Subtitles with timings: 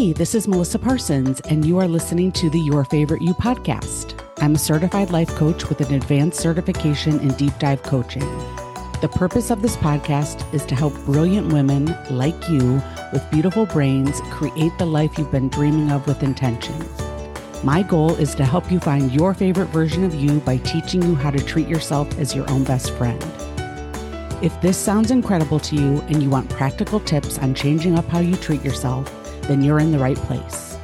[0.00, 4.18] Hey, this is Melissa Parsons, and you are listening to the Your Favorite You podcast.
[4.38, 8.22] I'm a certified life coach with an advanced certification in deep dive coaching.
[9.02, 12.80] The purpose of this podcast is to help brilliant women like you
[13.12, 16.82] with beautiful brains create the life you've been dreaming of with intention.
[17.62, 21.14] My goal is to help you find your favorite version of you by teaching you
[21.14, 23.22] how to treat yourself as your own best friend.
[24.42, 28.20] If this sounds incredible to you and you want practical tips on changing up how
[28.20, 29.19] you treat yourself,
[29.50, 30.78] then you're in the right place.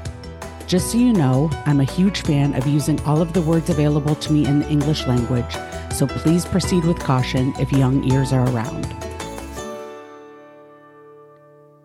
[0.67, 4.17] Just so you know, I'm a huge fan of using all of the words available
[4.17, 5.57] to me in the English language,
[5.93, 8.85] so please proceed with caution if young ears are around.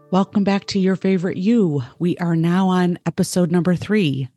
[0.09, 1.83] Welcome back to Your Favorite You.
[1.99, 4.29] We are now on episode number three.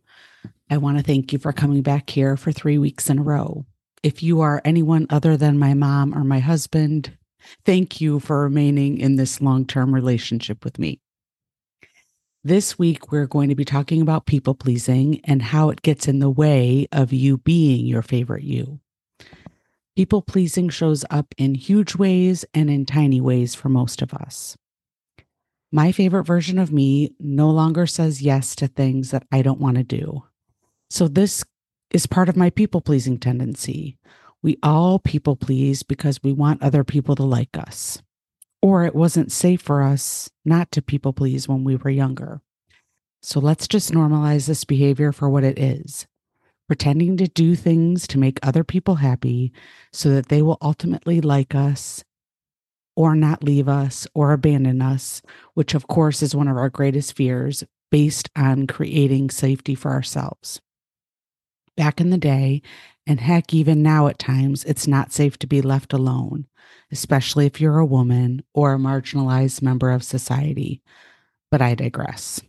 [0.70, 3.64] I want to thank you for coming back here for three weeks in a row.
[4.02, 7.16] If you are anyone other than my mom or my husband,
[7.64, 11.00] Thank you for remaining in this long term relationship with me.
[12.47, 16.19] This week, we're going to be talking about people pleasing and how it gets in
[16.19, 18.81] the way of you being your favorite you.
[19.97, 24.59] People pleasing shows up in huge ways and in tiny ways for most of us.
[25.72, 29.78] My favorite version of me no longer says yes to things that I don't want
[29.78, 30.25] to do.
[30.91, 31.45] So, this
[31.92, 33.97] is part of my people pleasing tendency,
[34.42, 38.03] we all people please because we want other people to like us.
[38.64, 42.40] Or it wasn't safe for us not to people please when we were younger.
[43.22, 46.06] So let's just normalize this behavior for what it is
[46.66, 49.52] pretending to do things to make other people happy
[49.92, 52.02] so that they will ultimately like us
[52.96, 55.20] or not leave us or abandon us,
[55.52, 60.62] which of course is one of our greatest fears based on creating safety for ourselves.
[61.77, 62.62] Back in the day,
[63.06, 66.47] and heck, even now at times, it's not safe to be left alone,
[66.92, 70.81] especially if you're a woman or a marginalized member of society.
[71.50, 72.41] But I digress.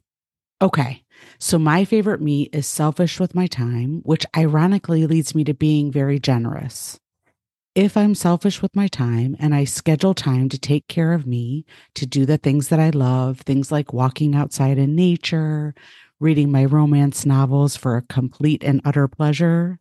[0.62, 1.04] Okay,
[1.39, 5.92] so my favorite me is selfish with my time, which ironically leads me to being
[5.92, 6.99] very generous.
[7.76, 11.66] If I'm selfish with my time and I schedule time to take care of me,
[11.95, 15.76] to do the things that I love, things like walking outside in nature,
[16.20, 19.80] reading my romance novels for a complete and utter pleasure,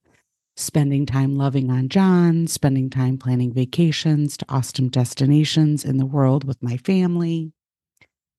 [0.56, 6.44] spending time loving on John, spending time planning vacations to awesome destinations in the world
[6.44, 7.52] with my family.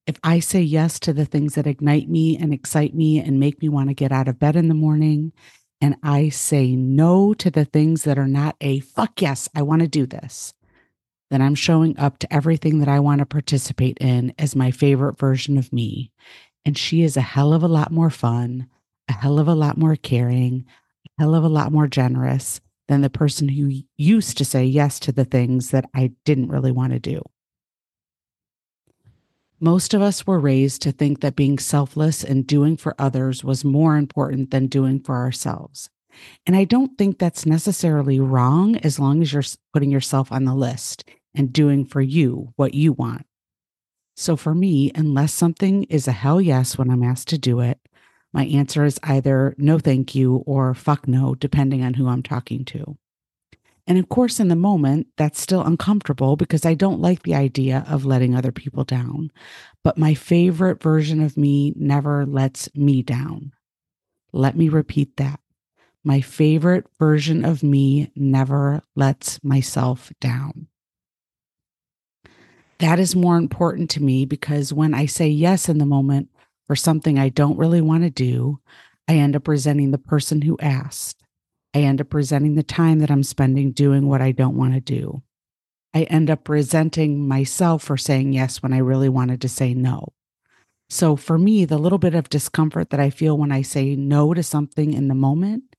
[0.05, 3.61] If I say yes to the things that ignite me and excite me and make
[3.61, 5.31] me want to get out of bed in the morning,
[5.81, 9.81] and I say no to the things that are not a fuck yes, I want
[9.81, 10.53] to do this,
[11.31, 15.17] then I'm showing up to everything that I want to participate in as my favorite
[15.17, 16.11] version of me.
[16.65, 18.67] And she is a hell of a lot more fun,
[19.07, 20.65] a hell of a lot more caring,
[21.17, 24.99] a hell of a lot more generous than the person who used to say yes
[24.99, 27.21] to the things that I didn't really want to do.
[29.59, 33.63] Most of us were raised to think that being selfless and doing for others was
[33.63, 35.89] more important than doing for ourselves.
[36.45, 39.43] And I don't think that's necessarily wrong as long as you're
[39.73, 41.03] putting yourself on the list
[41.33, 43.25] and doing for you what you want.
[44.15, 47.79] So for me, unless something is a hell yes when I'm asked to do it,
[48.33, 52.65] my answer is either no, thank you, or fuck no, depending on who I'm talking
[52.65, 52.97] to.
[53.87, 57.85] And of course, in the moment, that's still uncomfortable because I don't like the idea
[57.87, 59.31] of letting other people down.
[59.83, 63.51] But my favorite version of me never lets me down.
[64.33, 65.39] Let me repeat that.
[66.03, 70.67] My favorite version of me never lets myself down.
[72.79, 76.29] That is more important to me because when I say yes in the moment,
[76.67, 78.59] for something I don't really want to do,
[79.07, 81.21] I end up resenting the person who asked.
[81.73, 84.79] I end up resenting the time that I'm spending doing what I don't want to
[84.79, 85.21] do.
[85.93, 90.13] I end up resenting myself for saying yes when I really wanted to say no.
[90.89, 94.33] So for me, the little bit of discomfort that I feel when I say no
[94.33, 95.75] to something in the moment,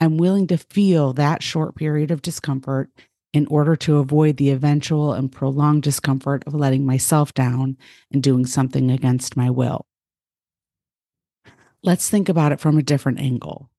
[0.00, 2.90] I'm willing to feel that short period of discomfort
[3.32, 7.76] in order to avoid the eventual and prolonged discomfort of letting myself down
[8.12, 9.86] and doing something against my will.
[11.82, 13.70] Let's think about it from a different angle.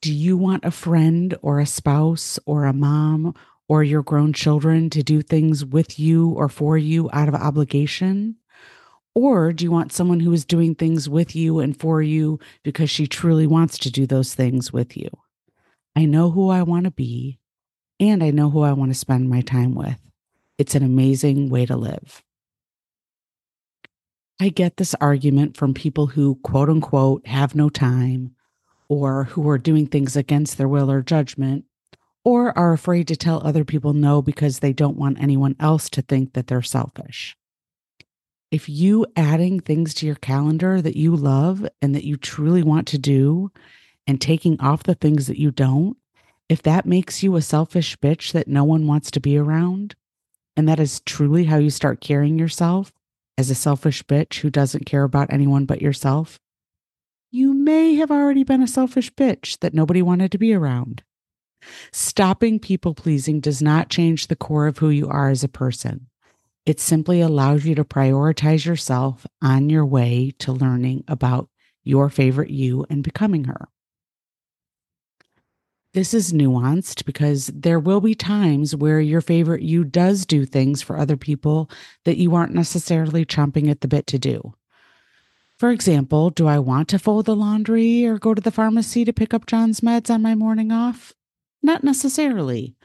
[0.00, 3.34] Do you want a friend or a spouse or a mom
[3.68, 8.36] or your grown children to do things with you or for you out of obligation?
[9.14, 12.88] Or do you want someone who is doing things with you and for you because
[12.88, 15.10] she truly wants to do those things with you?
[15.96, 17.40] I know who I want to be,
[18.00, 19.98] and I know who I want to spend my time with.
[20.58, 22.22] It's an amazing way to live.
[24.40, 28.34] I get this argument from people who, quote unquote, have no time
[28.88, 31.64] or who are doing things against their will or judgment
[32.24, 36.02] or are afraid to tell other people no because they don't want anyone else to
[36.02, 37.36] think that they're selfish.
[38.50, 42.86] if you adding things to your calendar that you love and that you truly want
[42.88, 43.50] to do
[44.06, 45.96] and taking off the things that you don't,
[46.48, 49.94] if that makes you a selfish bitch that no one wants to be around,
[50.56, 52.92] and that is truly how you start carrying yourself
[53.36, 56.40] as a selfish bitch who doesn't care about anyone but yourself,
[57.30, 61.02] you may have already been a selfish bitch that nobody wanted to be around.
[61.92, 66.08] Stopping people pleasing does not change the core of who you are as a person.
[66.64, 71.48] It simply allows you to prioritize yourself on your way to learning about
[71.84, 73.68] your favorite you and becoming her.
[75.98, 80.80] This is nuanced because there will be times where your favorite you does do things
[80.80, 81.68] for other people
[82.04, 84.54] that you aren't necessarily chomping at the bit to do.
[85.58, 89.12] For example, do I want to fold the laundry or go to the pharmacy to
[89.12, 91.14] pick up John's meds on my morning off?
[91.64, 92.76] Not necessarily.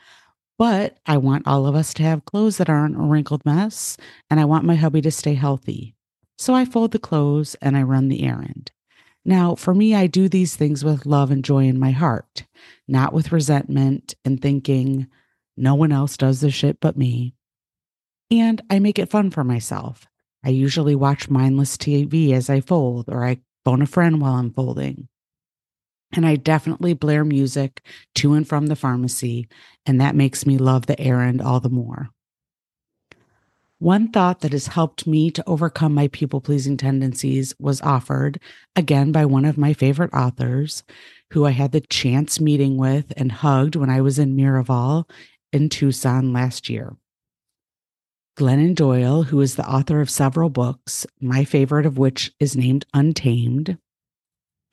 [0.57, 3.95] But I want all of us to have clothes that aren't a wrinkled mess,
[4.27, 5.93] and I want my hubby to stay healthy.
[6.39, 8.71] So I fold the clothes and I run the errand.
[9.25, 12.43] Now, for me, I do these things with love and joy in my heart,
[12.87, 15.07] not with resentment and thinking
[15.55, 17.35] no one else does this shit but me.
[18.29, 20.07] And I make it fun for myself.
[20.43, 24.51] I usually watch mindless TV as I fold, or I phone a friend while I'm
[24.51, 25.07] folding.
[26.11, 27.81] And I definitely blare music
[28.15, 29.47] to and from the pharmacy,
[29.85, 32.09] and that makes me love the errand all the more.
[33.83, 38.39] One thought that has helped me to overcome my people pleasing tendencies was offered
[38.77, 40.83] again by one of my favorite authors
[41.31, 45.09] who I had the chance meeting with and hugged when I was in Miraval
[45.51, 46.95] in Tucson last year.
[48.37, 52.85] Glennon Doyle, who is the author of several books, my favorite of which is named
[52.93, 53.77] Untamed,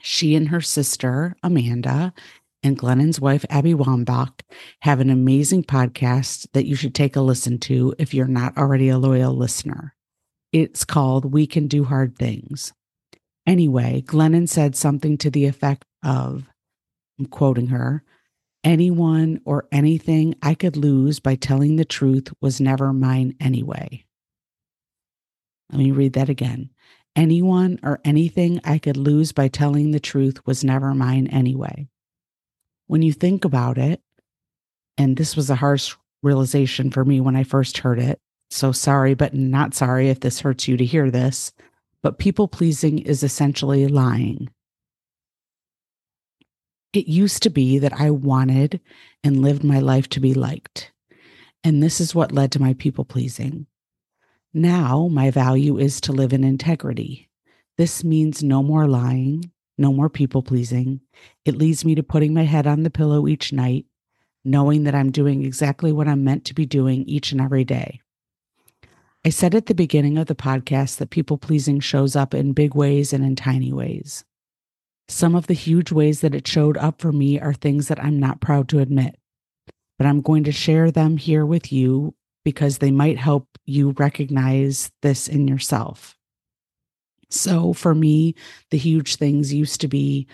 [0.01, 2.13] she and her sister, Amanda,
[2.63, 4.41] and Glennon's wife, Abby Wambach,
[4.81, 8.89] have an amazing podcast that you should take a listen to if you're not already
[8.89, 9.95] a loyal listener.
[10.53, 12.73] It's called We Can Do Hard Things.
[13.47, 16.49] Anyway, Glennon said something to the effect of,
[17.19, 18.05] I'm quoting her,
[18.63, 24.05] anyone or anything I could lose by telling the truth was never mine anyway.
[25.71, 26.71] Let me read that again.
[27.17, 31.89] Anyone or anything I could lose by telling the truth was never mine anyway.
[32.91, 34.03] When you think about it,
[34.99, 35.95] and this was a harsh
[36.25, 38.19] realization for me when I first heard it.
[38.51, 41.53] So sorry, but not sorry if this hurts you to hear this.
[42.03, 44.51] But people pleasing is essentially lying.
[46.93, 48.81] It used to be that I wanted
[49.23, 50.91] and lived my life to be liked.
[51.63, 53.69] And this is what led to my people pleasing.
[54.53, 57.31] Now, my value is to live in integrity.
[57.79, 61.01] This means no more lying, no more people pleasing.
[61.45, 63.87] It leads me to putting my head on the pillow each night,
[64.45, 68.01] knowing that I'm doing exactly what I'm meant to be doing each and every day.
[69.25, 72.75] I said at the beginning of the podcast that people pleasing shows up in big
[72.75, 74.25] ways and in tiny ways.
[75.09, 78.21] Some of the huge ways that it showed up for me are things that I'm
[78.21, 79.19] not proud to admit,
[79.99, 84.91] but I'm going to share them here with you because they might help you recognize
[85.03, 86.17] this in yourself.
[87.31, 88.35] So for me,
[88.71, 90.27] the huge things used to be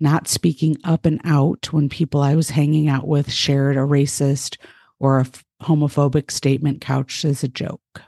[0.00, 4.56] not speaking up and out when people I was hanging out with shared a racist
[4.98, 5.26] or a
[5.62, 8.02] homophobic statement couched as a joke.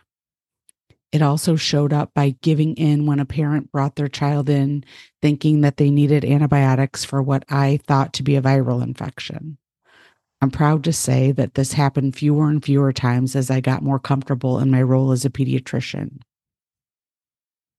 [1.12, 4.84] It also showed up by giving in when a parent brought their child in
[5.22, 9.56] thinking that they needed antibiotics for what I thought to be a viral infection.
[10.42, 13.98] I'm proud to say that this happened fewer and fewer times as I got more
[13.98, 16.20] comfortable in my role as a pediatrician.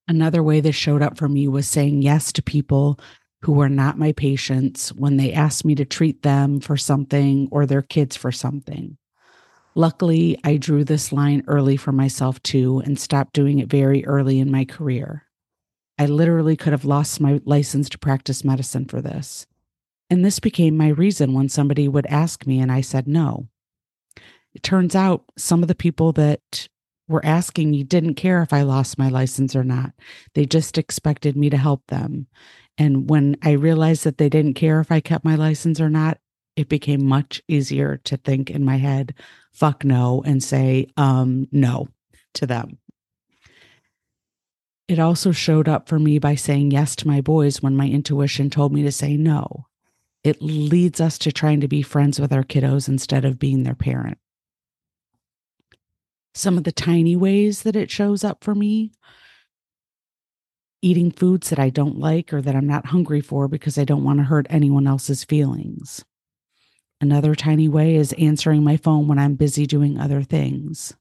[0.08, 3.00] Another way this showed up for me was saying yes to people
[3.42, 7.66] who were not my patients when they asked me to treat them for something or
[7.66, 8.98] their kids for something.
[9.76, 14.40] Luckily, I drew this line early for myself too and stopped doing it very early
[14.40, 15.24] in my career.
[16.00, 19.46] I literally could have lost my license to practice medicine for this.
[20.10, 23.50] And this became my reason when somebody would ask me and I said no.
[24.54, 26.70] It turns out some of the people that
[27.08, 29.94] were asking me didn't care if I lost my license or not.
[30.34, 32.28] They just expected me to help them.
[32.78, 36.20] And when I realized that they didn't care if I kept my license or not,
[36.56, 39.14] it became much easier to think in my head,
[39.52, 41.88] fuck no, and say um, no
[42.36, 42.78] to them.
[44.88, 48.50] It also showed up for me by saying yes to my boys when my intuition
[48.50, 49.68] told me to say no
[50.28, 53.76] it leads us to trying to be friends with our kiddos instead of being their
[53.76, 54.18] parent.
[56.38, 58.92] Some of the tiny ways that it shows up for me
[60.84, 64.04] eating foods that I don't like or that I'm not hungry for because I don't
[64.04, 66.06] want to hurt anyone else's feelings.
[67.02, 70.94] Another tiny way is answering my phone when I'm busy doing other things.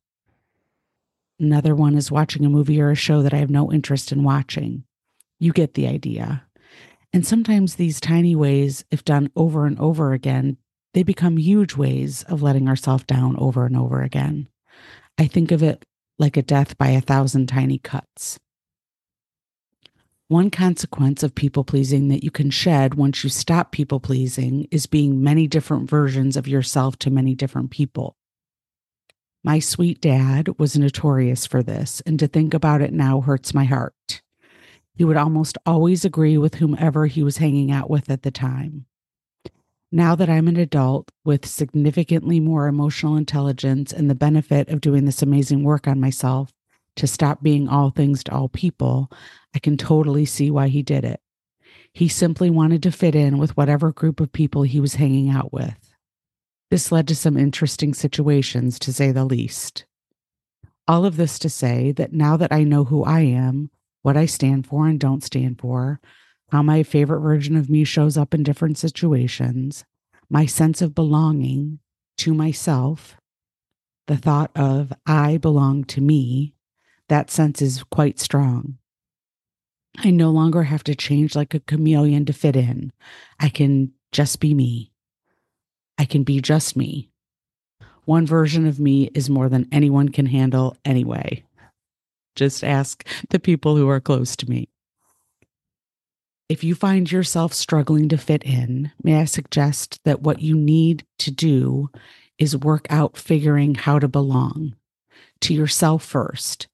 [1.38, 4.25] Another one is watching a movie or a show that I have no interest in
[4.25, 4.85] watching.
[5.38, 6.47] You get the idea.
[7.12, 10.57] And sometimes these tiny ways, if done over and over again,
[10.95, 14.49] they become huge ways of letting ourselves down over and over again.
[15.18, 15.85] I think of it
[16.18, 18.38] like a death by a thousand tiny cuts.
[20.28, 24.87] One consequence of people pleasing that you can shed once you stop people pleasing is
[24.87, 28.16] being many different versions of yourself to many different people.
[29.44, 33.64] My sweet dad was notorious for this, and to think about it now hurts my
[33.64, 34.20] heart.
[34.96, 38.87] He would almost always agree with whomever he was hanging out with at the time.
[39.97, 45.07] Now that I'm an adult with significantly more emotional intelligence and the benefit of doing
[45.07, 46.53] this amazing work on myself
[46.97, 49.11] to stop being all things to all people,
[49.55, 51.19] I can totally see why he did it.
[51.95, 55.50] He simply wanted to fit in with whatever group of people he was hanging out
[55.50, 55.95] with.
[56.71, 59.87] This led to some interesting situations, to say the least.
[60.87, 63.71] All of this to say that now that I know who I am,
[64.03, 66.03] what I stand for and don't stand for,
[66.50, 69.85] how my favorite version of me shows up in different situations,
[70.29, 71.81] my sense of belonging
[72.19, 73.17] to myself,
[74.07, 76.55] the thought of I belong to me,
[77.09, 78.79] that sense is quite strong.
[79.99, 82.93] I no longer have to change like a chameleon to fit in.
[83.41, 84.93] I can just be me.
[85.99, 87.11] I can be just me.
[88.05, 91.45] One version of me is more than anyone can handle anyway.
[92.37, 94.69] Just ask the people who are close to me.
[96.49, 101.05] If you find yourself struggling to fit in, may I suggest that what you need
[101.19, 101.91] to do
[102.38, 104.76] is work out figuring how to belong
[105.41, 106.69] to yourself first.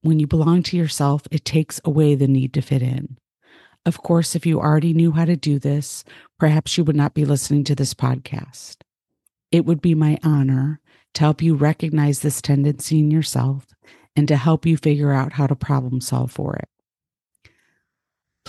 [0.00, 3.18] When you belong to yourself, it takes away the need to fit in.
[3.84, 6.02] Of course, if you already knew how to do this,
[6.38, 8.76] perhaps you would not be listening to this podcast.
[9.52, 10.80] It would be my honor
[11.14, 13.66] to help you recognize this tendency in yourself
[14.16, 16.68] and to help you figure out how to problem solve for it.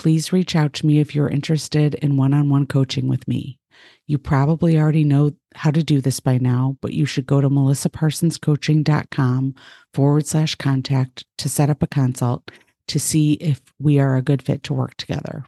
[0.01, 3.59] Please reach out to me if you're interested in one on one coaching with me.
[4.07, 7.51] You probably already know how to do this by now, but you should go to
[7.51, 9.53] melissaparsonscoaching.com
[9.93, 12.49] forward slash contact to set up a consult
[12.87, 15.45] to see if we are a good fit to work together.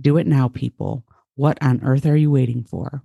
[0.00, 1.04] Do it now, people.
[1.34, 3.02] What on earth are you waiting for?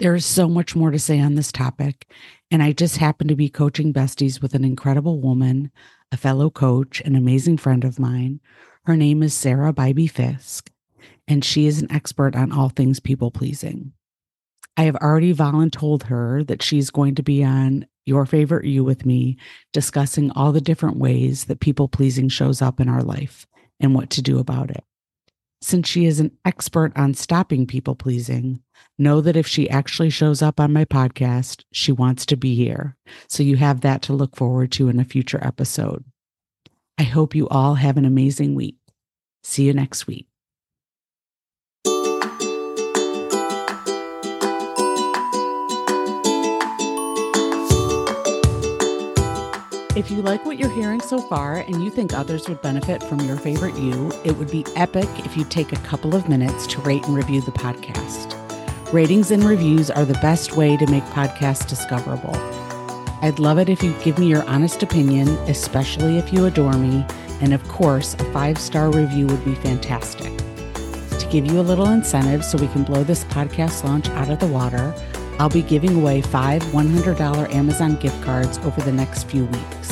[0.00, 2.10] There is so much more to say on this topic,
[2.50, 5.70] and I just happen to be coaching besties with an incredible woman,
[6.12, 8.40] a fellow coach, an amazing friend of mine.
[8.86, 10.70] Her name is Sarah Bybee Fisk,
[11.26, 13.94] and she is an expert on all things people pleasing.
[14.76, 19.06] I have already voluntold her that she's going to be on Your Favorite You with
[19.06, 19.38] me,
[19.72, 23.46] discussing all the different ways that people pleasing shows up in our life
[23.80, 24.84] and what to do about it.
[25.62, 28.60] Since she is an expert on stopping people pleasing,
[28.98, 32.98] know that if she actually shows up on my podcast, she wants to be here.
[33.30, 36.04] So you have that to look forward to in a future episode.
[36.98, 38.76] I hope you all have an amazing week.
[39.42, 40.26] See you next week.
[49.96, 53.20] If you like what you're hearing so far and you think others would benefit from
[53.20, 56.80] your favorite you, it would be epic if you take a couple of minutes to
[56.80, 58.34] rate and review the podcast.
[58.92, 62.34] Ratings and reviews are the best way to make podcasts discoverable.
[63.24, 67.06] I'd love it if you give me your honest opinion, especially if you adore me,
[67.40, 70.30] and of course, a five star review would be fantastic.
[70.76, 74.40] To give you a little incentive so we can blow this podcast launch out of
[74.40, 74.94] the water,
[75.38, 79.88] I'll be giving away five $100 Amazon gift cards over the next few weeks.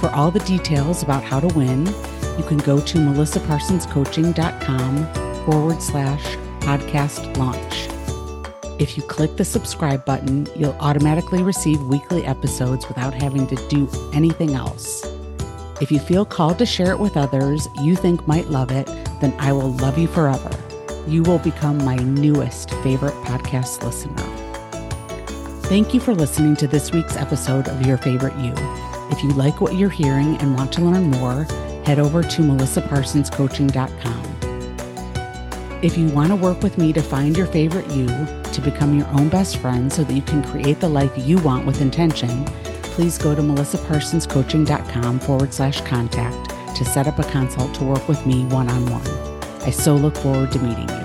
[0.00, 6.24] For all the details about how to win, you can go to melissaparsonscoaching.com forward slash
[6.60, 7.93] podcast launch.
[8.78, 13.88] If you click the subscribe button, you'll automatically receive weekly episodes without having to do
[14.12, 15.06] anything else.
[15.80, 18.86] If you feel called to share it with others you think might love it,
[19.20, 20.50] then I will love you forever.
[21.06, 24.16] You will become my newest favorite podcast listener.
[25.68, 28.54] Thank you for listening to this week's episode of Your Favorite You.
[29.10, 31.44] If you like what you're hearing and want to learn more,
[31.84, 34.33] head over to melissaparsonscoaching.com.
[35.84, 39.06] If you want to work with me to find your favorite you, to become your
[39.08, 42.46] own best friend so that you can create the life you want with intention,
[42.94, 48.24] please go to melissaparsonscoaching.com forward slash contact to set up a consult to work with
[48.24, 49.06] me one on one.
[49.60, 51.03] I so look forward to meeting you.